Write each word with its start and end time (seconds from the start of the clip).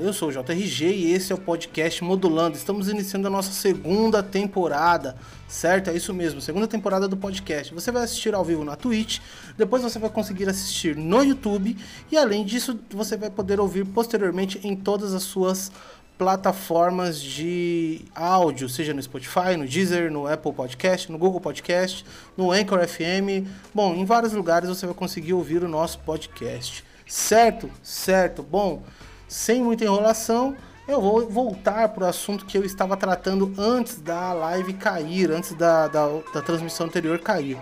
Eu 0.00 0.12
sou 0.12 0.28
o 0.28 0.32
JRG 0.32 0.84
e 0.84 1.12
esse 1.12 1.32
é 1.32 1.34
o 1.34 1.38
podcast 1.38 2.04
Modulando. 2.04 2.56
Estamos 2.56 2.88
iniciando 2.88 3.26
a 3.26 3.30
nossa 3.30 3.50
segunda 3.50 4.22
temporada, 4.22 5.16
certo? 5.48 5.90
É 5.90 5.94
isso 5.94 6.14
mesmo, 6.14 6.40
segunda 6.40 6.68
temporada 6.68 7.08
do 7.08 7.16
podcast. 7.16 7.74
Você 7.74 7.90
vai 7.90 8.04
assistir 8.04 8.32
ao 8.32 8.44
vivo 8.44 8.64
na 8.64 8.76
Twitch, 8.76 9.18
depois 9.56 9.82
você 9.82 9.98
vai 9.98 10.08
conseguir 10.08 10.48
assistir 10.48 10.94
no 10.94 11.24
YouTube 11.24 11.76
e 12.12 12.16
além 12.16 12.44
disso 12.44 12.78
você 12.90 13.16
vai 13.16 13.28
poder 13.28 13.58
ouvir 13.58 13.84
posteriormente 13.86 14.60
em 14.62 14.76
todas 14.76 15.14
as 15.14 15.24
suas 15.24 15.72
plataformas 16.16 17.20
de 17.20 18.04
áudio, 18.14 18.68
seja 18.68 18.94
no 18.94 19.02
Spotify, 19.02 19.56
no 19.56 19.66
Deezer, 19.66 20.12
no 20.12 20.28
Apple 20.28 20.52
Podcast, 20.52 21.10
no 21.10 21.18
Google 21.18 21.40
Podcast, 21.40 22.04
no 22.36 22.52
Anchor 22.52 22.86
FM. 22.86 23.48
Bom, 23.74 23.94
em 23.96 24.04
vários 24.04 24.32
lugares 24.32 24.68
você 24.68 24.86
vai 24.86 24.94
conseguir 24.94 25.32
ouvir 25.32 25.64
o 25.64 25.68
nosso 25.68 25.98
podcast. 26.00 26.84
Certo? 27.04 27.70
Certo. 27.82 28.42
Bom, 28.42 28.82
sem 29.28 29.62
muita 29.62 29.84
enrolação, 29.84 30.56
eu 30.88 31.02
vou 31.02 31.28
voltar 31.28 31.90
para 31.90 32.04
o 32.04 32.08
assunto 32.08 32.46
que 32.46 32.56
eu 32.56 32.64
estava 32.64 32.96
tratando 32.96 33.52
antes 33.58 34.00
da 34.00 34.32
live 34.32 34.72
cair, 34.72 35.30
antes 35.30 35.52
da, 35.52 35.86
da, 35.86 36.08
da, 36.32 36.40
transmissão 36.40 36.86
anterior 36.86 37.18
cair. 37.18 37.58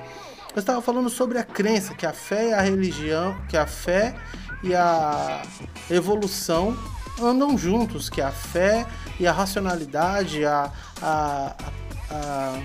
Eu 0.55 0.61
estava 0.61 0.81
falando 0.81 1.11
sobre 1.11 1.37
a 1.37 1.43
crença, 1.43 1.93
que 1.93 2.07
a 2.07 2.13
fé 2.13 2.51
e 2.51 2.55
a 2.55 2.61
religião, 2.61 3.37
que 3.49 3.57
a 3.57 3.67
fé 3.67 4.15
e 4.63 4.75
a 4.75 5.43
evolução 5.91 6.77
andam 7.21 7.59
juntos, 7.59 8.09
que 8.09 8.23
a 8.23 8.31
fé 8.31 8.87
e 9.19 9.27
a 9.27 9.33
racionalidade, 9.33 10.45
a, 10.45 10.73
a, 11.03 11.57
a, 12.11 12.61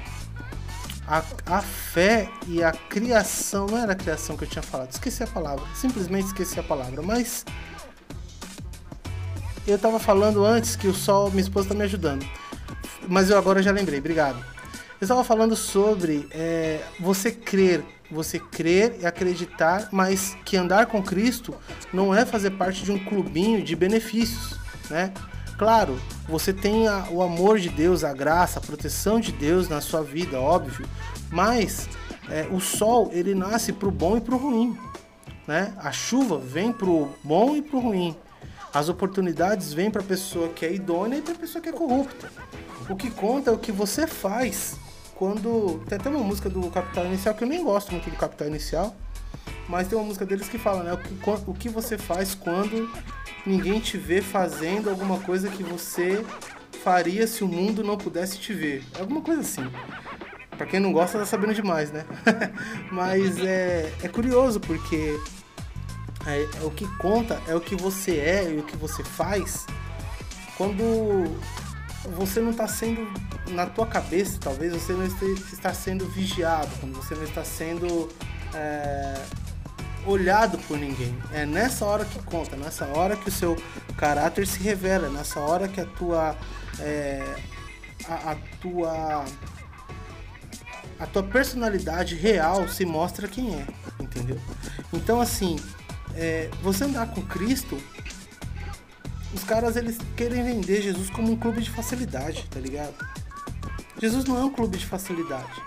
a, 1.07 1.23
a 1.57 1.61
fé 1.61 2.29
e 2.47 2.63
a 2.63 2.71
criação, 2.71 3.65
não 3.65 3.79
era 3.79 3.93
a 3.93 3.95
criação 3.95 4.37
que 4.37 4.43
eu 4.43 4.47
tinha 4.47 4.61
falado, 4.61 4.91
esqueci 4.91 5.23
a 5.23 5.27
palavra, 5.27 5.65
simplesmente 5.73 6.27
esqueci 6.27 6.59
a 6.59 6.63
palavra, 6.63 7.01
mas 7.01 7.45
eu 9.67 9.77
tava 9.77 9.99
falando 9.99 10.45
antes 10.45 10.75
que 10.75 10.87
o 10.87 10.93
sol, 10.93 11.29
minha 11.29 11.41
esposa 11.41 11.69
tá 11.69 11.75
me 11.75 11.83
ajudando. 11.83 12.25
Mas 13.07 13.29
eu 13.29 13.37
agora 13.37 13.61
já 13.61 13.71
lembrei, 13.71 13.99
obrigado. 13.99 14.37
Eu 14.99 15.05
estava 15.05 15.23
falando 15.23 15.55
sobre 15.55 16.27
é, 16.31 16.81
você 16.99 17.31
crer, 17.31 17.83
você 18.11 18.37
crer 18.37 18.97
e 19.01 19.05
acreditar, 19.05 19.89
mas 19.91 20.37
que 20.45 20.55
andar 20.55 20.85
com 20.85 21.01
Cristo 21.01 21.55
não 21.91 22.13
é 22.13 22.25
fazer 22.25 22.51
parte 22.51 22.83
de 22.83 22.91
um 22.91 22.99
clubinho 22.99 23.63
de 23.63 23.75
benefícios, 23.75 24.59
né? 24.89 25.11
Claro, 25.57 25.99
você 26.27 26.51
tem 26.51 26.87
a, 26.87 27.07
o 27.09 27.21
amor 27.21 27.59
de 27.59 27.69
Deus, 27.69 28.03
a 28.03 28.13
graça, 28.13 28.59
a 28.59 28.61
proteção 28.61 29.19
de 29.19 29.31
Deus 29.31 29.69
na 29.69 29.81
sua 29.81 30.03
vida, 30.03 30.39
óbvio, 30.39 30.87
mas 31.31 31.87
é, 32.29 32.47
o 32.51 32.59
sol 32.59 33.09
ele 33.13 33.33
nasce 33.35 33.71
para 33.71 33.87
o 33.87 33.91
bom 33.91 34.17
e 34.17 34.21
para 34.21 34.35
o 34.35 34.37
ruim, 34.37 34.77
né? 35.47 35.73
A 35.77 35.91
chuva 35.91 36.37
vem 36.37 36.71
para 36.71 36.89
o 36.89 37.11
bom 37.23 37.55
e 37.55 37.61
para 37.61 37.77
o 37.77 37.79
ruim. 37.79 38.15
As 38.73 38.87
oportunidades 38.87 39.73
vêm 39.73 39.91
para 39.91 40.01
a 40.01 40.05
pessoa 40.05 40.49
que 40.49 40.65
é 40.65 40.73
idônea 40.73 41.17
e 41.17 41.21
para 41.21 41.33
a 41.33 41.37
pessoa 41.37 41.61
que 41.61 41.69
é 41.69 41.73
corrupta. 41.73 42.31
O 42.89 42.95
que 42.95 43.11
conta 43.11 43.51
é 43.51 43.53
o 43.53 43.57
que 43.57 43.71
você 43.71 44.07
faz 44.07 44.77
quando. 45.15 45.83
Tem 45.87 45.97
até 45.97 46.09
uma 46.09 46.23
música 46.23 46.49
do 46.49 46.69
Capital 46.71 47.05
Inicial 47.05 47.35
que 47.35 47.43
eu 47.43 47.47
nem 47.47 47.63
gosto 47.63 47.91
muito 47.91 48.09
do 48.09 48.15
Capital 48.15 48.47
Inicial, 48.47 48.95
mas 49.67 49.87
tem 49.87 49.97
uma 49.97 50.05
música 50.05 50.25
deles 50.25 50.47
que 50.47 50.57
fala, 50.57 50.83
né? 50.83 50.93
O 50.93 50.97
que, 50.97 51.51
o 51.51 51.53
que 51.53 51.69
você 51.69 51.97
faz 51.97 52.33
quando 52.33 52.89
ninguém 53.45 53.79
te 53.79 53.97
vê 53.97 54.21
fazendo 54.21 54.89
alguma 54.89 55.19
coisa 55.19 55.49
que 55.49 55.63
você 55.63 56.25
faria 56.83 57.27
se 57.27 57.43
o 57.43 57.47
mundo 57.47 57.83
não 57.83 57.97
pudesse 57.97 58.39
te 58.39 58.53
ver. 58.53 58.83
Alguma 58.97 59.21
coisa 59.21 59.41
assim. 59.41 59.69
Pra 60.57 60.65
quem 60.65 60.79
não 60.79 60.93
gosta, 60.93 61.19
tá 61.19 61.25
sabendo 61.25 61.53
demais, 61.53 61.91
né? 61.91 62.05
mas 62.91 63.37
é, 63.39 63.91
é 64.01 64.07
curioso 64.07 64.59
porque 64.59 65.19
é, 66.25 66.43
é, 66.57 66.63
o 66.63 66.71
que 66.71 66.87
conta 66.97 67.41
é 67.47 67.55
o 67.55 67.61
que 67.61 67.75
você 67.75 68.17
é 68.17 68.51
e 68.51 68.59
o 68.59 68.63
que 68.63 68.77
você 68.77 69.03
faz 69.03 69.65
quando 70.57 71.37
você 72.15 72.39
não 72.39 72.51
está 72.51 72.67
sendo 72.67 73.07
na 73.49 73.65
tua 73.65 73.87
cabeça, 73.87 74.37
talvez 74.39 74.73
você 74.73 74.93
não 74.93 75.05
está 75.05 75.73
sendo 75.73 76.05
vigiado, 76.07 76.69
quando 76.79 76.95
você 76.95 77.15
não 77.15 77.23
está 77.23 77.43
sendo 77.43 78.09
é, 78.53 79.19
olhado 80.05 80.57
por 80.67 80.77
ninguém. 80.77 81.17
É 81.31 81.45
nessa 81.45 81.85
hora 81.85 82.05
que 82.05 82.21
conta, 82.23 82.55
nessa 82.55 82.85
hora 82.85 83.15
que 83.15 83.27
o 83.27 83.31
seu 83.31 83.55
caráter 83.97 84.45
se 84.47 84.59
revela, 84.59 85.09
nessa 85.09 85.39
hora 85.39 85.67
que 85.67 85.81
a 85.81 85.85
tua 85.85 86.35
é, 86.79 87.35
a, 88.07 88.31
a 88.31 88.35
tua 88.61 89.25
a 90.99 91.07
tua 91.07 91.23
personalidade 91.23 92.15
real 92.15 92.67
se 92.67 92.85
mostra 92.85 93.27
quem 93.27 93.55
é, 93.55 93.65
entendeu? 93.99 94.39
Então 94.93 95.19
assim, 95.19 95.55
é, 96.15 96.49
você 96.61 96.83
andar 96.83 97.07
com 97.11 97.21
Cristo, 97.21 97.81
os 99.33 99.43
caras 99.43 99.75
eles 99.75 99.97
querem 100.15 100.43
vender 100.43 100.81
Jesus 100.81 101.09
como 101.09 101.31
um 101.31 101.37
clube 101.37 101.61
de 101.61 101.69
facilidade, 101.69 102.47
tá 102.49 102.59
ligado? 102.59 102.95
Jesus 103.99 104.25
não 104.25 104.37
é 104.37 104.43
um 104.43 104.51
clube 104.51 104.77
de 104.77 104.85
facilidade. 104.85 105.61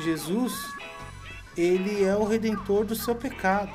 Jesus, 0.00 0.52
ele 1.56 2.04
é 2.04 2.14
o 2.16 2.24
redentor 2.24 2.84
do 2.84 2.96
seu 2.96 3.14
pecado. 3.14 3.72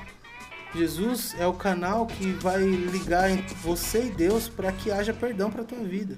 Jesus 0.75 1.34
é 1.40 1.47
o 1.47 1.53
canal 1.53 2.06
que 2.06 2.34
vai 2.34 2.62
ligar 2.62 3.29
você 3.62 4.07
e 4.07 4.12
Deus 4.12 4.50
para 4.50 4.72
que 4.72 4.91
haja 4.91 5.13
perdão 5.13 5.50
para 5.50 5.63
tua 5.63 5.79
vida. 5.79 6.17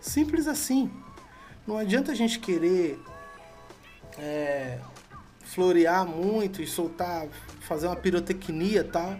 Simples 0.00 0.46
assim. 0.46 0.90
Não 1.66 1.78
adianta 1.78 2.12
a 2.12 2.14
gente 2.14 2.38
querer 2.38 3.00
é, 4.18 4.78
florear 5.46 6.06
muito 6.06 6.62
e 6.62 6.66
soltar, 6.66 7.26
fazer 7.60 7.86
uma 7.86 7.96
pirotecnia 7.96 8.84
tal. 8.84 9.16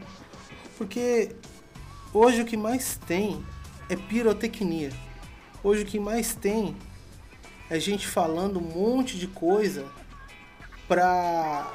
Porque 0.77 1.35
hoje 2.13 2.43
o 2.43 2.45
que 2.45 2.57
mais 2.57 2.99
tem 3.07 3.45
é 3.89 3.97
pirotecnia. 3.97 4.91
Hoje 5.63 5.83
o 5.83 5.87
que 5.87 5.99
mais 5.99 6.35
tem 6.35 6.77
é 7.69 7.81
gente 7.81 8.07
falando 8.07 8.59
um 8.59 8.63
monte 8.63 9.19
de 9.19 9.27
coisa 9.27 9.85
pra 10.87 11.73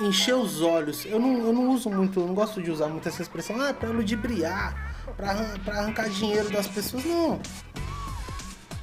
encher 0.00 0.34
os 0.34 0.60
olhos. 0.60 1.04
Eu 1.04 1.18
não, 1.18 1.38
eu 1.38 1.52
não 1.52 1.70
uso 1.70 1.90
muito, 1.90 2.20
não 2.20 2.34
gosto 2.34 2.62
de 2.62 2.70
usar 2.70 2.88
muito 2.88 3.08
essa 3.08 3.22
expressão, 3.22 3.60
ah, 3.60 3.72
pra 3.72 3.88
ludibriar, 3.88 4.94
pra, 5.16 5.34
pra 5.64 5.78
arrancar 5.80 6.08
dinheiro 6.08 6.50
das 6.50 6.68
pessoas. 6.68 7.04
Não. 7.04 7.40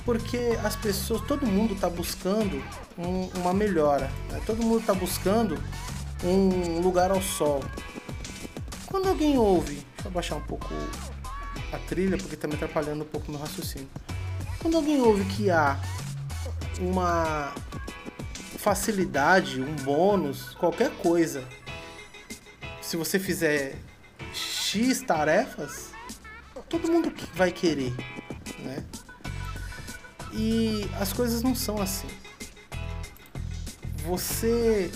Porque 0.05 0.57
as 0.63 0.75
pessoas, 0.75 1.21
todo 1.21 1.45
mundo 1.45 1.73
está 1.73 1.89
buscando 1.89 2.63
um, 2.97 3.27
uma 3.39 3.53
melhora. 3.53 4.09
Né? 4.29 4.39
Todo 4.45 4.61
mundo 4.61 4.79
está 4.79 4.93
buscando 4.93 5.61
um 6.23 6.79
lugar 6.79 7.11
ao 7.11 7.21
sol. 7.21 7.63
Quando 8.85 9.09
alguém 9.09 9.37
ouve, 9.37 9.73
deixa 9.73 10.05
eu 10.05 10.07
abaixar 10.07 10.37
um 10.37 10.41
pouco 10.41 10.67
a 11.73 11.77
trilha 11.79 12.17
porque 12.17 12.35
está 12.35 12.47
me 12.47 12.53
atrapalhando 12.53 13.03
um 13.03 13.07
pouco 13.07 13.31
meu 13.31 13.39
raciocínio. 13.39 13.89
Quando 14.59 14.77
alguém 14.77 15.01
ouve 15.01 15.25
que 15.25 15.49
há 15.49 15.79
uma 16.79 17.51
facilidade, 18.57 19.61
um 19.61 19.75
bônus, 19.83 20.53
qualquer 20.55 20.91
coisa, 20.97 21.43
se 22.81 22.95
você 22.95 23.19
fizer 23.19 23.75
X 24.33 25.01
tarefas, 25.01 25.91
todo 26.69 26.91
mundo 26.91 27.13
vai 27.33 27.51
querer, 27.51 27.93
né? 28.59 28.83
E 30.35 30.89
as 30.99 31.13
coisas 31.13 31.41
não 31.41 31.55
são 31.55 31.81
assim. 31.81 32.07
Você 34.05 34.91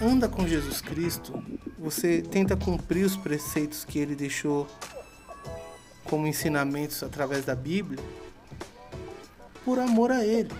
anda 0.00 0.28
com 0.28 0.48
Jesus 0.48 0.80
Cristo, 0.80 1.44
você 1.78 2.22
tenta 2.22 2.56
cumprir 2.56 3.04
os 3.04 3.16
preceitos 3.16 3.84
que 3.84 3.98
ele 3.98 4.16
deixou 4.16 4.66
como 6.04 6.26
ensinamentos 6.26 7.02
através 7.02 7.44
da 7.44 7.54
Bíblia, 7.54 8.02
por 9.64 9.78
amor 9.78 10.10
a 10.10 10.24
ele. 10.24 10.52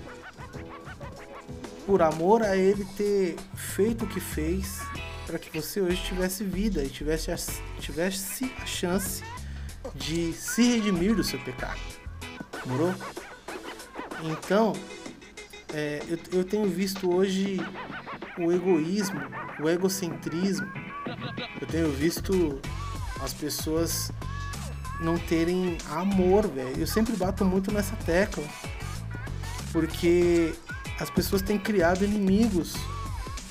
Por 1.86 2.02
amor 2.02 2.42
a 2.42 2.56
ele 2.56 2.84
ter 2.96 3.36
feito 3.56 4.04
o 4.04 4.08
que 4.08 4.20
fez 4.20 4.78
para 5.26 5.38
que 5.38 5.50
você 5.58 5.80
hoje 5.80 6.02
tivesse 6.04 6.44
vida 6.44 6.84
e 6.84 6.88
tivesse 6.88 7.30
a, 7.30 7.36
tivesse 7.80 8.52
a 8.60 8.66
chance 8.66 9.22
de 9.94 10.32
se 10.32 10.62
redimir 10.62 11.14
do 11.14 11.24
seu 11.24 11.38
pecado. 11.40 11.80
Morou? 12.66 12.94
Então, 14.22 14.72
é, 15.74 16.02
eu, 16.06 16.18
eu 16.38 16.44
tenho 16.44 16.68
visto 16.68 17.12
hoje 17.12 17.58
o 18.38 18.52
egoísmo, 18.52 19.20
o 19.60 19.68
egocentrismo. 19.68 20.70
Eu 21.60 21.66
tenho 21.66 21.90
visto 21.90 22.60
as 23.20 23.32
pessoas 23.32 24.12
não 25.00 25.18
terem 25.18 25.76
amor, 25.90 26.46
velho. 26.46 26.78
Eu 26.78 26.86
sempre 26.86 27.16
bato 27.16 27.44
muito 27.44 27.72
nessa 27.72 27.96
tecla. 27.96 28.44
Porque 29.72 30.54
as 31.00 31.10
pessoas 31.10 31.42
têm 31.42 31.58
criado 31.58 32.04
inimigos 32.04 32.74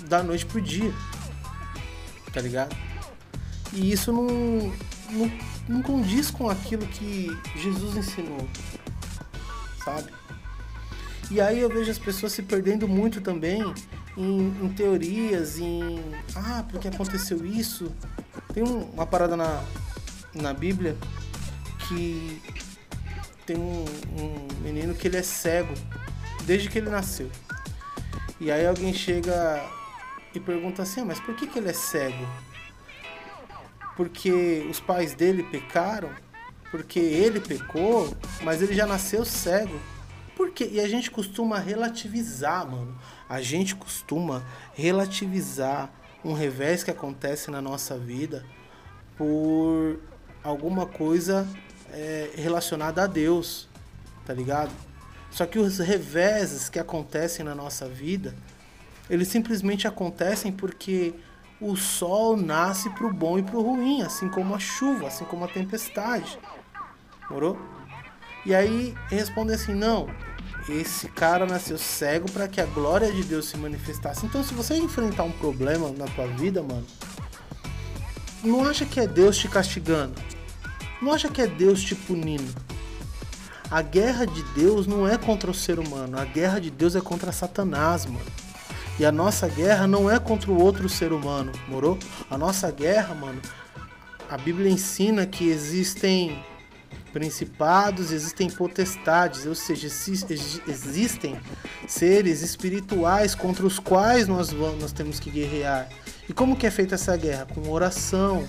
da 0.07 0.23
noite 0.23 0.45
pro 0.45 0.61
dia. 0.61 0.93
Tá 2.33 2.39
ligado? 2.39 2.75
E 3.73 3.91
isso 3.91 4.11
não, 4.13 4.27
não, 5.09 5.31
não 5.67 5.81
condiz 5.81 6.31
com 6.31 6.49
aquilo 6.49 6.85
que 6.87 7.27
Jesus 7.57 7.97
ensinou. 7.97 8.47
Sabe? 9.83 10.20
E 11.31 11.39
aí 11.39 11.59
eu 11.59 11.69
vejo 11.69 11.89
as 11.89 11.97
pessoas 11.97 12.33
se 12.33 12.43
perdendo 12.43 12.89
muito 12.89 13.21
também 13.21 13.63
em, 14.17 14.47
em 14.61 14.69
teorias, 14.75 15.57
em 15.59 16.03
ah, 16.35 16.65
porque 16.69 16.89
aconteceu 16.89 17.45
isso. 17.45 17.89
Tem 18.53 18.61
um, 18.61 18.83
uma 18.91 19.05
parada 19.05 19.37
na, 19.37 19.63
na 20.33 20.53
Bíblia 20.53 20.97
que 21.87 22.41
tem 23.45 23.55
um, 23.55 23.85
um 24.19 24.61
menino 24.61 24.93
que 24.93 25.07
ele 25.07 25.15
é 25.15 25.23
cego 25.23 25.73
desde 26.43 26.67
que 26.67 26.79
ele 26.79 26.89
nasceu. 26.89 27.31
E 28.37 28.51
aí 28.51 28.67
alguém 28.67 28.93
chega 28.93 29.65
e 30.35 30.39
pergunta 30.39 30.81
assim, 30.81 30.99
ah, 30.99 31.05
mas 31.05 31.19
por 31.21 31.33
que, 31.35 31.47
que 31.47 31.59
ele 31.59 31.69
é 31.69 31.73
cego? 31.73 32.27
Porque 33.95 34.67
os 34.69 34.81
pais 34.81 35.13
dele 35.13 35.43
pecaram? 35.43 36.09
Porque 36.71 36.99
ele 36.99 37.39
pecou, 37.39 38.13
mas 38.43 38.61
ele 38.61 38.73
já 38.73 38.85
nasceu 38.85 39.23
cego? 39.23 39.79
Por 40.41 40.49
quê? 40.49 40.67
E 40.71 40.79
a 40.79 40.87
gente 40.87 41.11
costuma 41.11 41.59
relativizar, 41.59 42.67
mano. 42.67 42.97
A 43.29 43.43
gente 43.43 43.75
costuma 43.75 44.43
relativizar 44.73 45.91
um 46.25 46.33
revés 46.33 46.83
que 46.83 46.89
acontece 46.89 47.51
na 47.51 47.61
nossa 47.61 47.95
vida 47.95 48.43
por 49.15 49.99
alguma 50.43 50.87
coisa 50.87 51.47
é, 51.91 52.31
relacionada 52.33 53.03
a 53.03 53.05
Deus, 53.05 53.69
tá 54.25 54.33
ligado? 54.33 54.71
Só 55.29 55.45
que 55.45 55.59
os 55.59 55.77
reveses 55.77 56.69
que 56.69 56.79
acontecem 56.79 57.45
na 57.45 57.53
nossa 57.53 57.87
vida, 57.87 58.33
eles 59.11 59.27
simplesmente 59.27 59.87
acontecem 59.87 60.51
porque 60.51 61.13
o 61.61 61.75
sol 61.75 62.35
nasce 62.35 62.89
pro 62.89 63.13
bom 63.13 63.37
e 63.37 63.43
pro 63.43 63.61
ruim, 63.61 64.01
assim 64.01 64.27
como 64.27 64.55
a 64.55 64.59
chuva, 64.59 65.05
assim 65.05 65.23
como 65.23 65.45
a 65.45 65.47
tempestade. 65.47 66.39
Morou? 67.29 67.59
E 68.43 68.55
aí 68.55 68.95
responde 69.07 69.53
assim: 69.53 69.75
não, 69.75 70.07
esse 70.69 71.07
cara 71.07 71.45
nasceu 71.45 71.77
cego 71.77 72.29
para 72.31 72.47
que 72.47 72.61
a 72.61 72.65
glória 72.65 73.11
de 73.11 73.23
Deus 73.23 73.47
se 73.47 73.57
manifestasse. 73.57 74.25
Então, 74.25 74.43
se 74.43 74.53
você 74.53 74.75
enfrentar 74.77 75.23
um 75.23 75.31
problema 75.31 75.91
na 75.91 76.05
tua 76.05 76.27
vida, 76.27 76.61
mano, 76.61 76.85
não 78.43 78.65
acha 78.65 78.85
que 78.85 78.99
é 78.99 79.07
Deus 79.07 79.37
te 79.37 79.47
castigando. 79.47 80.13
Não 81.01 81.13
acha 81.13 81.29
que 81.29 81.41
é 81.41 81.47
Deus 81.47 81.81
te 81.81 81.95
punindo. 81.95 82.53
A 83.69 83.81
guerra 83.81 84.25
de 84.25 84.43
Deus 84.53 84.85
não 84.85 85.07
é 85.07 85.17
contra 85.17 85.49
o 85.49 85.53
ser 85.53 85.79
humano, 85.79 86.19
a 86.19 86.25
guerra 86.25 86.59
de 86.59 86.69
Deus 86.69 86.95
é 86.95 87.01
contra 87.01 87.31
Satanás, 87.31 88.05
mano. 88.05 88.25
E 88.99 89.05
a 89.05 89.11
nossa 89.11 89.47
guerra 89.47 89.87
não 89.87 90.11
é 90.11 90.19
contra 90.19 90.51
o 90.51 90.61
outro 90.61 90.89
ser 90.89 91.13
humano, 91.13 91.51
morou? 91.67 91.97
A 92.29 92.37
nossa 92.37 92.69
guerra, 92.69 93.15
mano, 93.15 93.41
a 94.29 94.37
Bíblia 94.37 94.69
ensina 94.69 95.25
que 95.25 95.49
existem 95.49 96.43
principados, 97.11 98.11
existem 98.11 98.49
potestades, 98.49 99.45
ou 99.45 99.55
seja, 99.55 99.87
existem 100.67 101.39
seres 101.87 102.41
espirituais 102.41 103.35
contra 103.35 103.65
os 103.65 103.79
quais 103.79 104.27
nós, 104.27 104.51
vamos, 104.51 104.81
nós 104.81 104.91
temos 104.91 105.19
que 105.19 105.29
guerrear. 105.29 105.87
E 106.27 106.33
como 106.33 106.55
que 106.55 106.65
é 106.65 106.71
feita 106.71 106.95
essa 106.95 107.15
guerra? 107.17 107.45
Com 107.45 107.69
oração, 107.69 108.47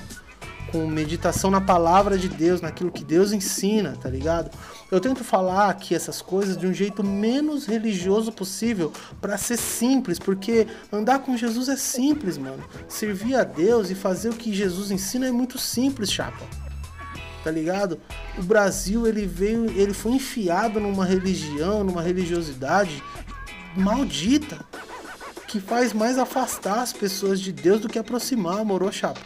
com 0.72 0.86
meditação 0.86 1.50
na 1.50 1.60
palavra 1.60 2.16
de 2.16 2.28
Deus, 2.28 2.62
naquilo 2.62 2.90
que 2.90 3.04
Deus 3.04 3.32
ensina, 3.32 3.94
tá 4.00 4.08
ligado? 4.08 4.50
Eu 4.90 5.00
tento 5.00 5.22
falar 5.22 5.68
aqui 5.68 5.94
essas 5.94 6.22
coisas 6.22 6.56
de 6.56 6.66
um 6.66 6.72
jeito 6.72 7.04
menos 7.04 7.66
religioso 7.66 8.32
possível, 8.32 8.92
para 9.20 9.36
ser 9.36 9.58
simples, 9.58 10.18
porque 10.18 10.66
andar 10.90 11.18
com 11.18 11.36
Jesus 11.36 11.68
é 11.68 11.76
simples, 11.76 12.38
mano. 12.38 12.64
Servir 12.88 13.34
a 13.34 13.44
Deus 13.44 13.90
e 13.90 13.94
fazer 13.94 14.30
o 14.30 14.34
que 14.34 14.52
Jesus 14.52 14.90
ensina 14.90 15.26
é 15.26 15.32
muito 15.32 15.58
simples, 15.58 16.10
chapa. 16.10 16.61
Tá 17.42 17.50
ligado? 17.50 18.00
O 18.38 18.42
Brasil, 18.42 19.06
ele 19.06 19.26
veio, 19.26 19.66
ele 19.70 19.92
foi 19.92 20.12
enfiado 20.12 20.78
numa 20.78 21.04
religião, 21.04 21.82
numa 21.82 22.00
religiosidade 22.00 23.02
maldita, 23.76 24.64
que 25.48 25.60
faz 25.60 25.92
mais 25.92 26.18
afastar 26.18 26.80
as 26.80 26.92
pessoas 26.92 27.40
de 27.40 27.52
Deus 27.52 27.80
do 27.80 27.88
que 27.88 27.98
aproximar, 27.98 28.64
moro, 28.64 28.90
chapa? 28.92 29.20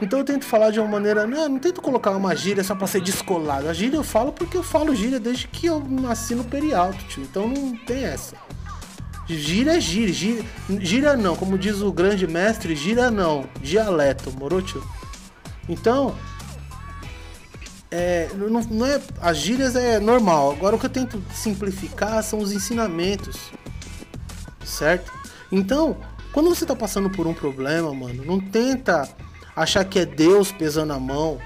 Então 0.00 0.20
eu 0.20 0.24
tento 0.24 0.44
falar 0.44 0.70
de 0.70 0.78
uma 0.78 0.88
maneira. 0.88 1.26
Não, 1.26 1.48
não 1.48 1.58
tento 1.58 1.80
colocar 1.80 2.12
uma 2.12 2.34
gíria 2.34 2.62
só 2.62 2.74
pra 2.74 2.86
ser 2.86 3.00
descolado. 3.00 3.68
A 3.68 3.72
gíria 3.72 3.96
eu 3.96 4.04
falo 4.04 4.32
porque 4.32 4.56
eu 4.56 4.62
falo 4.62 4.94
gíria 4.94 5.18
desde 5.18 5.48
que 5.48 5.66
eu 5.66 5.80
nasci 5.80 6.34
no 6.34 6.44
perialto, 6.44 7.04
tio. 7.06 7.22
Então 7.22 7.48
não 7.48 7.76
tem 7.76 8.04
essa. 8.04 8.36
Gíria 9.26 9.76
é 9.76 9.80
gíria. 9.80 10.44
Gíria 10.80 11.16
não, 11.16 11.36
como 11.36 11.58
diz 11.58 11.82
o 11.82 11.92
grande 11.92 12.26
mestre, 12.26 12.76
gíria 12.76 13.10
não. 13.10 13.44
Dialeto, 13.60 14.32
moro, 14.38 14.62
tio? 14.62 14.82
Então. 15.68 16.14
É, 17.90 18.28
não, 18.34 18.60
não 18.60 18.86
é, 18.86 19.00
as 19.20 19.38
gírias 19.38 19.74
é 19.74 19.98
normal. 19.98 20.52
Agora 20.52 20.76
o 20.76 20.78
que 20.78 20.86
eu 20.86 20.90
tento 20.90 21.22
simplificar 21.32 22.22
são 22.22 22.38
os 22.38 22.52
ensinamentos. 22.52 23.50
Certo? 24.64 25.10
Então, 25.50 25.96
quando 26.32 26.50
você 26.50 26.66
tá 26.66 26.76
passando 26.76 27.08
por 27.10 27.26
um 27.26 27.32
problema, 27.32 27.92
mano, 27.94 28.24
não 28.24 28.38
tenta 28.38 29.08
achar 29.56 29.84
que 29.84 29.98
é 29.98 30.04
Deus 30.04 30.52
pesando 30.52 30.92
a 30.92 31.00
mão, 31.00 31.38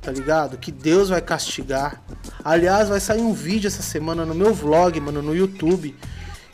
tá 0.00 0.12
ligado? 0.12 0.58
Que 0.58 0.70
Deus 0.70 1.08
vai 1.08 1.20
castigar. 1.20 2.02
Aliás, 2.44 2.88
vai 2.88 3.00
sair 3.00 3.20
um 3.20 3.32
vídeo 3.32 3.68
essa 3.68 3.82
semana 3.82 4.26
no 4.26 4.34
meu 4.34 4.52
vlog, 4.52 5.00
mano, 5.00 5.22
no 5.22 5.34
YouTube, 5.34 5.96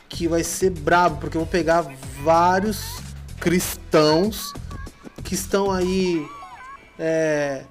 que 0.07 0.27
vai 0.27 0.43
ser 0.43 0.71
brabo, 0.71 1.17
porque 1.17 1.35
eu 1.35 1.41
vou 1.41 1.49
pegar 1.49 1.85
vários 2.23 3.01
cristãos 3.39 4.53
que 5.23 5.35
estão 5.35 5.69
aí 5.69 6.25
é, 6.97 7.63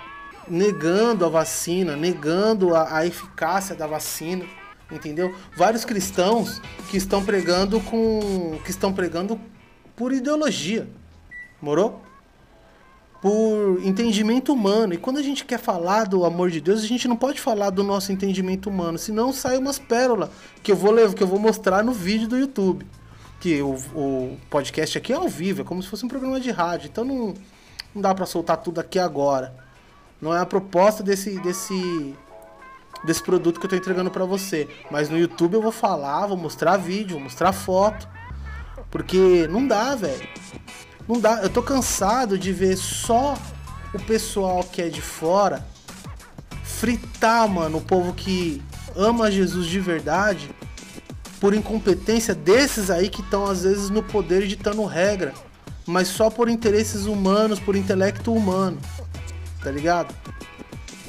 negando 0.50 1.25
a 1.25 1.29
vacina, 1.29 1.97
negando 1.97 2.75
a, 2.75 2.99
a 2.99 3.06
eficácia 3.06 3.75
da 3.75 3.87
vacina, 3.87 4.45
entendeu? 4.91 5.35
Vários 5.56 5.85
cristãos 5.85 6.61
que 6.91 6.97
estão 6.97 7.25
pregando 7.25 7.81
com, 7.81 8.59
que 8.65 8.71
estão 8.71 8.93
pregando 8.93 9.41
por 9.97 10.12
ideologia, 10.12 10.89
morou? 11.61 12.03
por 13.21 13.81
entendimento 13.83 14.53
humano. 14.53 14.95
E 14.95 14.97
quando 14.97 15.19
a 15.19 15.23
gente 15.23 15.45
quer 15.45 15.59
falar 15.59 16.05
do 16.05 16.25
amor 16.25 16.51
de 16.51 16.61
Deus, 16.61 16.83
a 16.83 16.87
gente 16.87 17.09
não 17.09 17.17
pode 17.17 17.41
falar 17.41 17.71
do 17.71 17.83
nosso 17.83 18.12
entendimento 18.12 18.71
humano, 18.71 18.99
senão 18.99 19.33
sai 19.33 19.59
umas 19.59 19.79
pérolas 19.79 20.31
que 20.62 20.71
eu 20.73 20.77
vou 20.77 20.93
levar, 20.93 21.15
que 21.15 21.23
eu 21.23 21.27
vou 21.27 21.39
mostrar 21.39 21.83
no 21.83 21.93
vídeo 21.93 22.29
do 22.29 22.39
YouTube. 22.39 22.87
Que 23.41 23.62
o, 23.62 23.75
o 23.94 24.37
podcast 24.51 24.99
aqui 24.99 25.12
é 25.12 25.17
ao 25.17 25.29
vivo, 25.29 25.62
é 25.62 25.65
como 25.65 25.83
se 25.83 25.89
fosse 25.89 26.05
um 26.05 26.09
programa 26.09 26.41
de 26.41 26.51
rádio, 26.51 26.89
então 26.89 27.05
não, 27.05 27.35
não 27.94 28.03
dá 28.03 28.15
para 28.15 28.27
soltar 28.27 28.56
tudo 28.59 28.81
aqui 28.81 28.99
agora. 28.99 29.55
Não 30.20 30.35
é 30.35 30.41
a 30.41 30.47
proposta 30.47 31.03
desse 31.03 31.38
desse 31.41 32.15
desse 33.05 33.23
produto 33.23 33.61
que 33.61 33.67
eu 33.67 33.70
tô 33.70 33.76
entregando 33.76 34.11
para 34.11 34.25
você, 34.25 34.69
mas 34.91 35.09
no 35.09 35.17
YouTube 35.17 35.55
eu 35.55 35.62
vou 35.62 35.70
falar, 35.70 36.26
vou 36.26 36.37
mostrar 36.37 36.76
vídeo, 36.76 37.15
vou 37.15 37.23
mostrar 37.23 37.53
foto, 37.53 38.09
porque 38.91 39.47
não 39.49 39.67
dá, 39.67 39.94
velho. 39.94 40.29
Não 41.06 41.20
dá, 41.20 41.41
eu 41.43 41.49
tô 41.49 41.62
cansado 41.62 42.37
de 42.37 42.53
ver 42.53 42.76
só 42.76 43.38
o 43.94 43.99
pessoal 44.00 44.62
que 44.65 44.82
é 44.82 44.88
de 44.88 45.00
fora 45.00 45.65
fritar, 46.79 47.48
mano, 47.48 47.79
o 47.79 47.81
povo 47.81 48.13
que 48.13 48.63
ama 48.94 49.31
Jesus 49.31 49.67
de 49.67 49.81
verdade 49.81 50.51
por 51.41 51.55
incompetência 51.55 52.34
desses 52.34 52.91
aí 52.91 53.08
que 53.08 53.20
estão 53.20 53.46
às 53.46 53.63
vezes 53.63 53.91
no 53.91 54.03
poder 54.03 54.46
ditando 54.46 54.84
regra, 54.84 55.32
mas 55.87 56.08
só 56.08 56.31
por 56.31 56.48
interesses 56.48 57.06
humanos, 57.06 57.58
por 57.58 57.77
intelecto 57.77 58.32
humano. 58.32 58.79
Tá 59.62 59.70
ligado? 59.70 60.15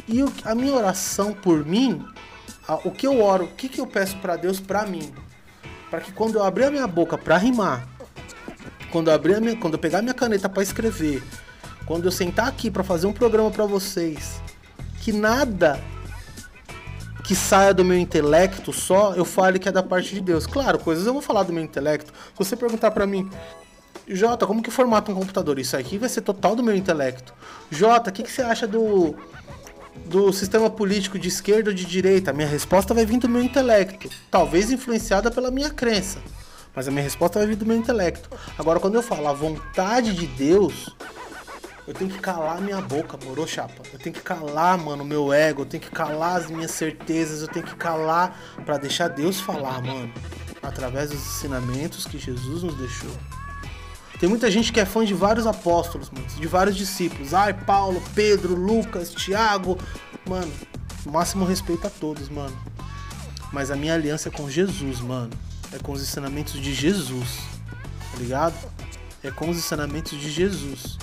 E 0.08 0.24
a 0.44 0.56
minha 0.56 0.74
oração 0.74 1.34
por 1.34 1.66
mim, 1.66 2.06
o 2.84 2.92
que 2.92 3.06
eu 3.06 3.22
oro, 3.22 3.46
o 3.46 3.56
que, 3.56 3.70
que 3.70 3.80
eu 3.80 3.88
peço 3.88 4.18
para 4.18 4.36
Deus 4.36 4.60
para 4.60 4.86
mim? 4.86 5.14
Para 5.90 6.02
que 6.02 6.12
quando 6.12 6.36
eu 6.36 6.44
abrir 6.44 6.66
a 6.66 6.72
minha 6.72 6.88
boca 6.88 7.18
para 7.18 7.38
rimar, 7.38 7.88
quando 8.92 9.10
eu 9.10 9.14
abrir 9.14 9.40
minha, 9.40 9.56
quando 9.56 9.74
eu 9.74 9.80
pegar 9.80 10.02
minha 10.02 10.14
caneta 10.14 10.50
para 10.50 10.64
escrever, 10.64 11.24
quando 11.86 12.06
eu 12.06 12.12
sentar 12.12 12.48
aqui 12.48 12.70
para 12.70 12.84
fazer 12.84 13.08
um 13.08 13.14
programa 13.14 13.52
para 13.52 13.66
vocês, 13.66 14.42
que 15.02 15.12
nada 15.12 15.80
que 17.24 17.36
saia 17.36 17.74
do 17.74 17.86
meu 17.86 17.98
intelecto 17.98 18.74
só 18.74 19.14
eu 19.14 19.24
fale 19.24 19.60
que 19.60 19.70
é 19.70 19.72
da 19.72 19.84
parte 19.84 20.16
de 20.16 20.22
Deus. 20.22 20.48
Claro, 20.48 20.80
coisas 20.80 21.06
eu 21.06 21.14
vou 21.14 21.22
falar 21.22 21.44
do 21.44 21.54
meu 21.54 21.64
intelecto. 21.64 22.12
Se 22.12 22.36
você 22.36 22.56
perguntar 22.56 22.90
para 22.90 23.06
mim, 23.06 23.30
Jota, 24.16 24.48
como 24.48 24.64
que 24.64 24.72
formata 24.72 25.12
um 25.12 25.16
computador? 25.16 25.60
Isso 25.60 25.78
aqui 25.78 25.98
vai 25.98 26.10
ser 26.10 26.22
total 26.22 26.56
do 26.56 26.64
meu 26.64 26.76
intelecto. 26.76 27.34
Jota, 27.70 28.10
o 28.10 28.14
que, 28.14 28.24
que 28.24 28.32
você 28.32 28.42
acha 28.42 28.68
do 28.68 29.16
do 30.06 30.32
sistema 30.32 30.70
político 30.70 31.20
de 31.20 31.28
esquerda 31.28 31.70
ou 31.70 31.76
de 31.76 31.86
direita? 31.86 32.34
Minha 32.34 32.48
resposta 32.48 32.94
vai 32.94 33.06
vir 33.06 33.20
do 33.20 33.30
meu 33.30 33.44
intelecto, 33.44 34.10
talvez 34.32 34.72
influenciada 34.72 35.30
pela 35.30 35.52
minha 35.52 35.70
crença. 35.70 36.20
Mas 36.76 36.88
a 36.88 36.92
minha 36.92 37.04
resposta 37.04 37.40
vai 37.40 37.48
vir 37.48 37.56
do 37.56 37.66
meu 37.66 37.78
intelecto. 37.78 38.30
Agora, 38.58 38.80
quando 38.80 38.96
eu 38.96 39.02
falo 39.02 39.28
a 39.28 39.34
vontade 39.34 40.14
de 40.14 40.26
Deus, 40.28 40.96
eu 41.88 41.94
tenho 41.94 42.10
que 42.10 42.20
calar 42.20 42.62
minha 42.62 42.80
boca, 42.82 43.18
moro, 43.26 43.48
chapa? 43.48 43.82
Eu 43.92 44.00
tenho 44.00 44.16
que 44.16 44.22
calar, 44.22 44.78
mano, 44.78 45.04
meu 45.04 45.34
ego, 45.34 45.64
eu 45.64 45.66
tenho 45.66 45.82
que 45.82 45.92
calar 45.92 46.38
as 46.38 46.50
minhas 46.50 46.72
certezas, 46.72 47.42
eu 47.42 47.48
tenho 47.48 47.66
que 47.66 47.76
calar 47.76 48.40
para 48.66 48.78
deixar 48.78 49.10
Deus 49.10 49.40
falar, 49.42 49.82
mano. 49.82 50.12
Através 50.62 51.10
dos 51.10 51.20
ensinamentos 51.20 52.06
que 52.06 52.18
Jesus 52.18 52.64
nos 52.64 52.76
deixou. 52.76 53.12
Tem 54.20 54.28
muita 54.28 54.52
gente 54.52 54.72
que 54.72 54.80
é 54.80 54.86
fã 54.86 55.06
de 55.06 55.14
vários 55.14 55.48
apóstolos, 55.48 56.10
mano, 56.10 56.28
de 56.28 56.48
vários 56.48 56.76
discípulos. 56.76 57.34
Ai, 57.34 57.54
Paulo, 57.54 58.04
Pedro, 58.14 58.54
Lucas, 58.54 59.12
Tiago. 59.14 59.78
Mano, 60.28 60.52
máximo 61.06 61.46
respeito 61.46 61.88
a 61.88 61.90
todos, 61.90 62.28
mano. 62.30 62.56
Mas 63.54 63.72
a 63.72 63.76
minha 63.76 63.94
aliança 63.94 64.30
é 64.30 64.32
com 64.32 64.50
Jesus, 64.50 65.00
mano 65.00 65.32
é 65.74 65.78
com 65.80 65.92
os 65.92 66.02
ensinamentos 66.02 66.54
de 66.54 66.74
Jesus, 66.74 67.40
tá 68.12 68.18
ligado? 68.18 68.56
É 69.24 69.30
com 69.30 69.50
os 69.50 69.58
ensinamentos 69.58 70.20
de 70.20 70.32
Jesus. 70.32 70.98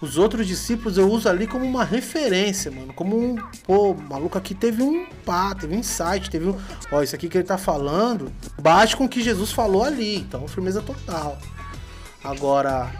Os 0.00 0.16
outros 0.16 0.46
discípulos 0.46 0.96
eu 0.96 1.10
uso 1.10 1.28
ali 1.28 1.46
como 1.46 1.64
uma 1.64 1.84
referência, 1.84 2.70
mano. 2.70 2.92
Como 2.92 3.18
um. 3.18 3.36
Pô, 3.66 3.94
maluco 3.94 4.38
aqui 4.38 4.54
teve 4.54 4.80
um 4.82 5.06
pá, 5.24 5.54
teve 5.54 5.74
um 5.74 5.78
insight, 5.78 6.30
teve 6.30 6.46
um. 6.46 6.56
Ó, 6.92 7.02
isso 7.02 7.16
aqui 7.16 7.28
que 7.28 7.36
ele 7.36 7.46
tá 7.46 7.58
falando 7.58 8.32
bate 8.60 8.96
com 8.96 9.06
o 9.06 9.08
que 9.08 9.22
Jesus 9.22 9.50
falou 9.50 9.82
ali. 9.82 10.16
Então, 10.16 10.46
firmeza 10.46 10.80
total. 10.80 11.38
Agora, 12.28 12.92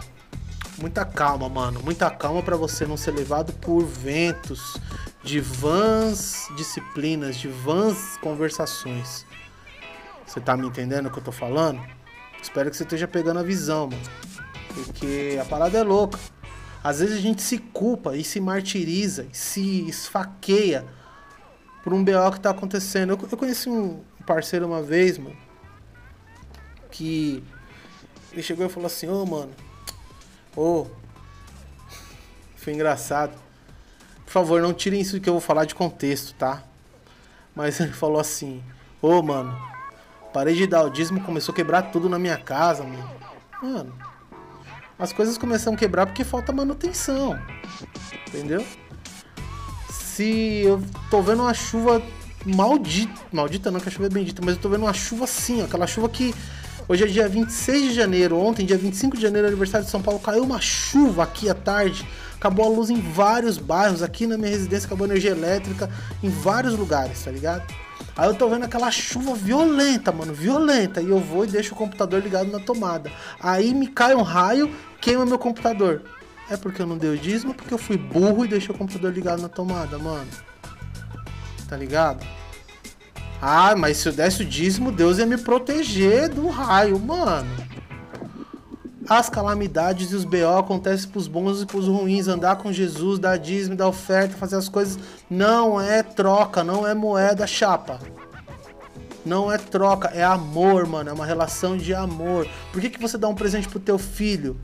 muita 0.79 1.05
calma, 1.05 1.47
mano. 1.47 1.83
Muita 1.83 2.09
calma 2.09 2.41
para 2.41 2.57
você 2.57 2.87
não 2.87 2.97
ser 2.97 3.11
levado 3.11 3.53
por 3.53 3.85
ventos 3.85 4.75
de 5.23 5.39
vãs 5.39 6.47
disciplinas, 6.57 7.37
de 7.37 7.47
vãs 7.47 8.17
conversações. 8.23 9.27
Você 10.25 10.41
tá 10.41 10.57
me 10.57 10.65
entendendo 10.65 11.05
o 11.05 11.11
que 11.11 11.19
eu 11.19 11.23
tô 11.23 11.31
falando? 11.31 11.79
Espero 12.41 12.71
que 12.71 12.75
você 12.75 12.81
esteja 12.81 13.07
pegando 13.07 13.39
a 13.39 13.43
visão, 13.43 13.87
mano. 13.91 14.01
Porque 14.73 15.37
a 15.39 15.45
parada 15.45 15.77
é 15.77 15.83
louca. 15.83 16.17
Às 16.83 16.99
vezes 16.99 17.19
a 17.19 17.21
gente 17.21 17.43
se 17.43 17.59
culpa 17.59 18.17
e 18.17 18.23
se 18.23 18.39
martiriza, 18.39 19.27
e 19.31 19.37
se 19.37 19.87
esfaqueia 19.87 20.87
por 21.83 21.93
um 21.93 22.03
BO 22.03 22.31
que 22.33 22.39
tá 22.39 22.49
acontecendo. 22.49 23.11
Eu, 23.11 23.29
eu 23.31 23.37
conheci 23.37 23.69
um 23.69 24.01
parceiro 24.25 24.65
uma 24.65 24.81
vez, 24.81 25.19
mano, 25.19 25.37
que 26.89 27.43
ele 28.31 28.41
chegou 28.43 28.65
e 28.65 28.69
falou 28.69 28.87
assim: 28.87 29.07
Ô, 29.07 29.23
oh, 29.23 29.25
mano, 29.25 29.51
ô, 30.55 30.61
oh, 30.61 30.87
foi 32.55 32.73
engraçado. 32.73 33.37
Por 34.25 34.31
favor, 34.31 34.61
não 34.61 34.73
tirem 34.73 35.01
isso 35.01 35.19
que 35.19 35.27
eu 35.27 35.33
vou 35.33 35.41
falar 35.41 35.65
de 35.65 35.73
contexto, 35.73 36.33
tá? 36.35 36.63
Mas 37.55 37.79
ele 37.79 37.93
falou 37.93 38.19
assim: 38.19 38.63
Ô, 39.01 39.09
oh, 39.09 39.23
mano, 39.23 39.57
parei 40.33 40.55
de 40.55 40.67
dar 40.67 40.83
o 40.83 40.89
dízimo, 40.89 41.21
começou 41.21 41.51
a 41.53 41.55
quebrar 41.55 41.83
tudo 41.91 42.09
na 42.09 42.19
minha 42.19 42.37
casa, 42.37 42.83
mano. 42.83 43.09
Mano 43.61 44.09
as 44.99 45.13
coisas 45.13 45.37
começam 45.37 45.73
a 45.73 45.77
quebrar 45.77 46.05
porque 46.05 46.25
falta 46.25 46.51
manutenção. 46.51 47.39
Entendeu? 48.27 48.63
Se 49.89 50.61
eu 50.65 50.83
tô 51.09 51.21
vendo 51.21 51.41
uma 51.41 51.53
chuva 51.53 52.01
maldita, 52.45 53.13
maldita 53.31 53.71
não 53.71 53.79
que 53.79 53.87
a 53.87 53.91
chuva 53.91 54.07
é 54.07 54.09
bendita, 54.09 54.41
mas 54.43 54.55
eu 54.55 54.61
tô 54.61 54.67
vendo 54.67 54.81
uma 54.81 54.93
chuva 54.93 55.23
assim, 55.23 55.61
ó, 55.61 55.65
aquela 55.65 55.87
chuva 55.87 56.09
que 56.09 56.35
hoje 56.89 57.03
é 57.03 57.07
dia 57.07 57.29
26 57.29 57.83
de 57.83 57.93
janeiro, 57.93 58.35
ontem, 58.35 58.65
dia 58.65 58.77
25 58.77 59.15
de 59.15 59.21
janeiro, 59.21 59.47
aniversário 59.47 59.85
de 59.85 59.91
São 59.91 60.01
Paulo, 60.01 60.19
caiu 60.19 60.43
uma 60.43 60.59
chuva 60.59 61.23
aqui 61.23 61.47
à 61.47 61.53
tarde, 61.53 62.05
acabou 62.35 62.65
a 62.65 62.69
luz 62.69 62.89
em 62.89 62.99
vários 62.99 63.59
bairros, 63.59 64.01
aqui 64.01 64.25
na 64.25 64.39
minha 64.39 64.49
residência 64.49 64.87
acabou 64.87 65.05
a 65.05 65.09
energia 65.09 65.29
elétrica 65.29 65.87
em 66.23 66.29
vários 66.29 66.75
lugares, 66.75 67.23
tá 67.23 67.29
ligado? 67.29 67.63
Aí 68.17 68.27
eu 68.27 68.33
tô 68.33 68.49
vendo 68.49 68.65
aquela 68.65 68.89
chuva 68.89 69.35
violenta, 69.35 70.11
mano, 70.11 70.33
violenta. 70.33 71.01
E 71.01 71.09
eu 71.09 71.19
vou 71.19 71.45
e 71.45 71.47
deixo 71.47 71.73
o 71.73 71.77
computador 71.77 72.21
ligado 72.21 72.51
na 72.51 72.59
tomada. 72.59 73.09
Aí 73.39 73.73
me 73.73 73.87
cai 73.87 74.13
um 74.13 74.21
raio, 74.21 74.73
queima 74.99 75.25
meu 75.25 75.39
computador. 75.39 76.01
É 76.49 76.57
porque 76.57 76.81
eu 76.81 76.87
não 76.87 76.97
dei 76.97 77.11
o 77.11 77.17
dízimo, 77.17 77.53
porque 77.53 77.73
eu 77.73 77.77
fui 77.77 77.97
burro 77.97 78.43
e 78.43 78.47
deixei 78.47 78.73
o 78.73 78.77
computador 78.77 79.13
ligado 79.13 79.41
na 79.41 79.47
tomada, 79.47 79.97
mano. 79.97 80.27
Tá 81.69 81.77
ligado? 81.77 82.25
Ah, 83.41 83.73
mas 83.75 83.97
se 83.97 84.09
eu 84.09 84.13
desse 84.13 84.43
o 84.43 84.45
dízimo, 84.45 84.91
Deus 84.91 85.17
ia 85.17 85.25
me 85.25 85.37
proteger 85.37 86.27
do 86.29 86.47
raio, 86.47 86.99
mano. 86.99 87.49
As 89.07 89.29
calamidades 89.29 90.11
e 90.11 90.15
os 90.15 90.23
BO 90.23 90.59
acontecem 90.59 91.09
pros 91.09 91.27
bons 91.27 91.61
e 91.61 91.65
pros 91.65 91.87
ruins. 91.87 92.27
Andar 92.27 92.57
com 92.57 92.71
Jesus, 92.71 93.17
dar 93.17 93.37
dízimo, 93.37 93.75
dar 93.75 93.87
oferta, 93.87 94.37
fazer 94.37 94.57
as 94.57 94.69
coisas 94.69 94.99
não 95.29 95.81
é 95.81 96.03
troca, 96.03 96.63
não 96.63 96.85
é 96.85 96.93
moeda 96.93 97.47
chapa. 97.47 97.99
Não 99.25 99.51
é 99.51 99.57
troca, 99.57 100.09
é 100.09 100.23
amor, 100.23 100.85
mano. 100.85 101.09
É 101.09 101.13
uma 101.13 101.25
relação 101.25 101.77
de 101.77 101.93
amor. 101.93 102.47
Por 102.71 102.81
que, 102.81 102.89
que 102.89 103.01
você 103.01 103.17
dá 103.17 103.27
um 103.27 103.35
presente 103.35 103.67
pro 103.67 103.79
teu 103.79 103.97
filho? 103.97 104.57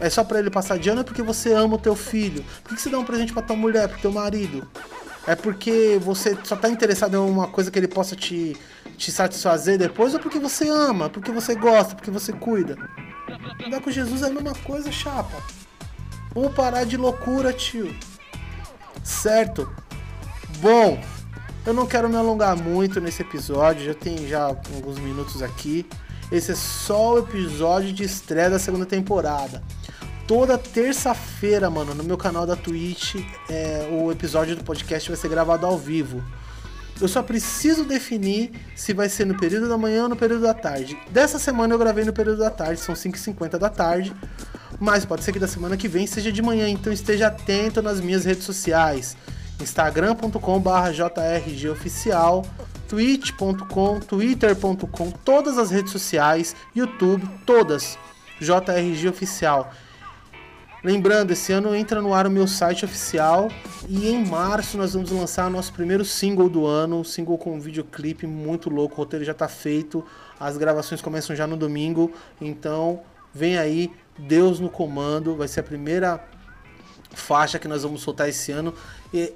É 0.00 0.08
só 0.08 0.24
para 0.24 0.38
ele 0.38 0.50
passar 0.50 0.78
de 0.78 0.88
ano 0.88 1.02
é 1.02 1.04
porque 1.04 1.22
você 1.22 1.52
ama 1.52 1.74
o 1.74 1.78
teu 1.78 1.94
filho? 1.94 2.44
Por 2.62 2.70
que, 2.70 2.76
que 2.76 2.82
você 2.82 2.90
dá 2.90 2.98
um 2.98 3.04
presente 3.04 3.32
pra 3.32 3.42
tua 3.42 3.56
mulher, 3.56 3.88
pro 3.88 4.00
teu 4.00 4.12
marido? 4.12 4.66
É 5.26 5.34
porque 5.34 5.98
você 6.02 6.36
só 6.44 6.54
tá 6.54 6.68
interessado 6.68 7.14
em 7.14 7.18
uma 7.18 7.48
coisa 7.48 7.70
que 7.70 7.78
ele 7.78 7.88
possa 7.88 8.14
te, 8.14 8.56
te 8.96 9.10
satisfazer 9.10 9.78
depois 9.78 10.12
ou 10.12 10.20
porque 10.20 10.38
você 10.38 10.68
ama, 10.68 11.08
porque 11.08 11.32
você 11.32 11.54
gosta, 11.54 11.94
porque 11.94 12.10
você 12.10 12.32
cuida? 12.32 12.76
Andar 13.64 13.80
com 13.80 13.90
Jesus 13.90 14.22
é 14.22 14.26
a 14.26 14.30
mesma 14.30 14.54
coisa, 14.54 14.92
chapa. 14.92 15.42
Vamos 16.34 16.54
parar 16.54 16.84
de 16.84 16.96
loucura, 16.96 17.52
tio. 17.52 17.94
Certo? 19.02 19.70
Bom, 20.58 21.02
eu 21.64 21.72
não 21.72 21.86
quero 21.86 22.08
me 22.08 22.16
alongar 22.16 22.56
muito 22.56 23.00
nesse 23.00 23.22
episódio, 23.22 23.86
já 23.86 23.94
tem 23.94 24.28
já 24.28 24.44
alguns 24.44 24.98
minutos 24.98 25.42
aqui. 25.42 25.86
Esse 26.30 26.52
é 26.52 26.54
só 26.54 27.14
o 27.14 27.18
episódio 27.20 27.92
de 27.92 28.02
estreia 28.02 28.50
da 28.50 28.58
segunda 28.58 28.84
temporada. 28.84 29.62
Toda 30.26 30.56
terça-feira, 30.56 31.68
mano, 31.68 31.94
no 31.94 32.02
meu 32.02 32.16
canal 32.16 32.46
da 32.46 32.56
Twitch, 32.56 33.16
é, 33.48 33.88
o 33.92 34.10
episódio 34.10 34.56
do 34.56 34.64
podcast 34.64 35.08
vai 35.08 35.18
ser 35.18 35.28
gravado 35.28 35.66
ao 35.66 35.76
vivo. 35.76 36.24
Eu 36.98 37.08
só 37.08 37.22
preciso 37.22 37.84
definir 37.84 38.52
se 38.74 38.94
vai 38.94 39.08
ser 39.08 39.26
no 39.26 39.36
período 39.36 39.68
da 39.68 39.76
manhã 39.76 40.04
ou 40.04 40.08
no 40.08 40.16
período 40.16 40.42
da 40.42 40.54
tarde. 40.54 40.96
Dessa 41.10 41.38
semana 41.38 41.74
eu 41.74 41.78
gravei 41.78 42.04
no 42.04 42.12
período 42.12 42.38
da 42.38 42.50
tarde, 42.50 42.80
são 42.80 42.94
5h50 42.94 43.58
da 43.58 43.68
tarde. 43.68 44.14
Mas 44.80 45.04
pode 45.04 45.22
ser 45.22 45.32
que 45.32 45.38
da 45.38 45.46
semana 45.46 45.76
que 45.76 45.88
vem 45.88 46.06
seja 46.06 46.32
de 46.32 46.40
manhã, 46.40 46.68
então 46.68 46.92
esteja 46.92 47.26
atento 47.26 47.82
nas 47.82 48.00
minhas 48.00 48.24
redes 48.24 48.44
sociais. 48.44 49.16
instagram.com.br 49.60 50.92
jrgoficial, 51.46 52.44
twitch.com, 52.88 54.00
twitter.com, 54.00 55.10
todas 55.24 55.58
as 55.58 55.70
redes 55.70 55.92
sociais, 55.92 56.56
YouTube, 56.74 57.28
todas, 57.44 57.98
JRG 58.40 59.08
Oficial. 59.08 59.70
Lembrando, 60.84 61.30
esse 61.30 61.50
ano 61.50 61.74
entra 61.74 62.02
no 62.02 62.12
ar 62.12 62.26
o 62.26 62.30
meu 62.30 62.46
site 62.46 62.84
oficial 62.84 63.50
e 63.88 64.06
em 64.06 64.22
março 64.22 64.76
nós 64.76 64.92
vamos 64.92 65.10
lançar 65.10 65.50
nosso 65.50 65.72
primeiro 65.72 66.04
single 66.04 66.46
do 66.46 66.66
ano, 66.66 67.00
um 67.00 67.04
single 67.04 67.38
com 67.38 67.54
um 67.54 67.58
videoclipe 67.58 68.26
muito 68.26 68.68
louco, 68.68 68.94
o 68.94 68.98
roteiro 68.98 69.24
já 69.24 69.32
está 69.32 69.48
feito, 69.48 70.04
as 70.38 70.58
gravações 70.58 71.00
começam 71.00 71.34
já 71.34 71.46
no 71.46 71.56
domingo, 71.56 72.12
então 72.38 73.00
vem 73.32 73.56
aí, 73.56 73.90
Deus 74.18 74.60
no 74.60 74.68
comando, 74.68 75.34
vai 75.34 75.48
ser 75.48 75.60
a 75.60 75.62
primeira 75.62 76.22
faixa 77.14 77.58
que 77.58 77.66
nós 77.66 77.82
vamos 77.82 78.02
soltar 78.02 78.28
esse 78.28 78.52
ano. 78.52 78.74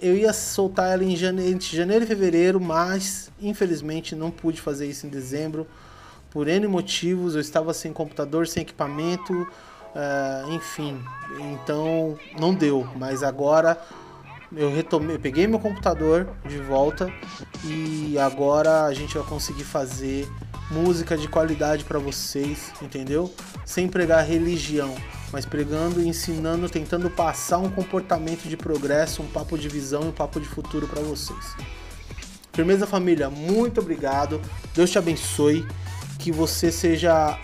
Eu 0.02 0.14
ia 0.14 0.34
soltar 0.34 0.92
ela 0.92 1.02
em 1.02 1.16
janeiro, 1.16 1.50
entre 1.50 1.74
janeiro 1.74 2.04
e 2.04 2.06
fevereiro, 2.06 2.60
mas 2.60 3.30
infelizmente 3.40 4.14
não 4.14 4.30
pude 4.30 4.60
fazer 4.60 4.86
isso 4.86 5.06
em 5.06 5.08
dezembro 5.08 5.66
por 6.28 6.46
N 6.46 6.66
motivos. 6.66 7.34
Eu 7.34 7.40
estava 7.40 7.72
sem 7.72 7.90
computador, 7.90 8.46
sem 8.46 8.62
equipamento, 8.62 9.48
Uh, 9.94 10.52
enfim, 10.52 11.02
então 11.40 12.16
não 12.38 12.54
deu, 12.54 12.86
mas 12.96 13.22
agora 13.22 13.80
eu 14.54 14.72
retomei, 14.72 15.16
eu 15.16 15.20
peguei 15.20 15.46
meu 15.46 15.58
computador 15.58 16.28
de 16.46 16.58
volta 16.58 17.12
e 17.64 18.16
agora 18.18 18.84
a 18.84 18.94
gente 18.94 19.16
vai 19.16 19.26
conseguir 19.26 19.64
fazer 19.64 20.28
música 20.70 21.16
de 21.16 21.28
qualidade 21.28 21.84
para 21.84 21.98
vocês, 21.98 22.72
entendeu? 22.80 23.32
Sem 23.64 23.88
pregar 23.88 24.24
religião, 24.24 24.94
mas 25.32 25.44
pregando, 25.44 26.00
ensinando, 26.00 26.68
tentando 26.68 27.10
passar 27.10 27.58
um 27.58 27.70
comportamento 27.70 28.48
de 28.48 28.56
progresso, 28.56 29.22
um 29.22 29.26
papo 29.26 29.58
de 29.58 29.68
visão 29.68 30.04
e 30.04 30.08
um 30.08 30.12
papo 30.12 30.40
de 30.40 30.48
futuro 30.48 30.86
para 30.86 31.02
vocês. 31.02 31.56
Firmeza 32.52 32.86
família, 32.86 33.30
muito 33.30 33.80
obrigado. 33.80 34.40
Deus 34.74 34.90
te 34.90 34.98
abençoe, 34.98 35.66
que 36.18 36.32
você 36.32 36.72
seja 36.72 37.38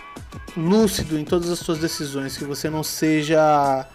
lúcido 0.55 1.17
em 1.17 1.25
todas 1.25 1.49
as 1.49 1.59
suas 1.59 1.79
decisões, 1.79 2.37
que 2.37 2.43
você 2.43 2.69
não 2.69 2.83
seja 2.83 3.87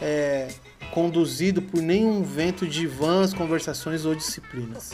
é, 0.00 0.48
conduzido 0.90 1.60
por 1.60 1.82
nenhum 1.82 2.22
vento 2.22 2.66
de 2.66 2.86
vãs 2.86 3.34
conversações 3.34 4.04
ou 4.04 4.14
disciplinas. 4.14 4.92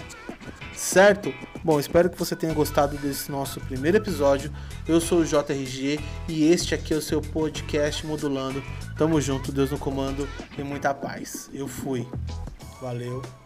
Certo? 0.75 1.33
Bom, 1.63 1.79
espero 1.79 2.09
que 2.09 2.19
você 2.19 2.35
tenha 2.35 2.55
gostado 2.55 2.97
desse 2.97 3.31
nosso 3.31 3.61
primeiro 3.61 3.99
episódio. 3.99 4.51
Eu 4.89 5.01
sou 5.01 5.21
o 5.21 5.25
JRG 5.25 6.01
e 6.27 6.45
este 6.45 6.75
aqui 6.75 6.95
é 6.95 6.97
o 6.97 7.03
seu 7.03 7.21
podcast 7.21 8.07
modulando. 8.07 8.63
Tamo 8.97 9.21
junto, 9.21 9.53
Deus 9.53 9.71
no 9.71 9.79
comando 9.79 10.27
e 10.59 10.63
muita 10.63 10.95
paz. 10.95 11.51
Eu 11.53 11.69
fui. 11.69 12.07
Valeu. 12.81 13.40